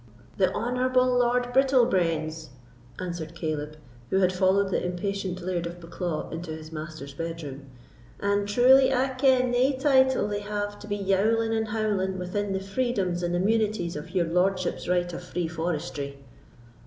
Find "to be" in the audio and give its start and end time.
10.79-10.97